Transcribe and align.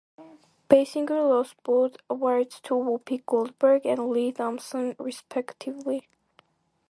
Basinger 0.67 1.29
lost 1.29 1.61
both 1.61 1.95
awards 2.09 2.59
to 2.61 2.73
Whoopi 2.73 3.23
Goldberg 3.23 3.85
and 3.85 4.09
Lea 4.09 4.31
Thompson 4.31 4.95
respectively. 4.97 6.07